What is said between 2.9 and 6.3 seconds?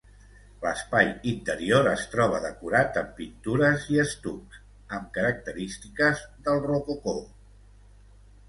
amb pintures i estucs, amb característiques